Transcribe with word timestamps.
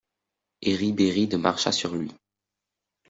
Et 0.63 0.75
Ribéride 0.75 1.35
marcha 1.37 1.71
sur 1.71 1.95
lui. 1.95 2.11